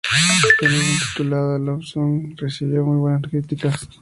[0.61, 3.87] El álbum, titulado "A Love Song", recibió muy buenas críticas.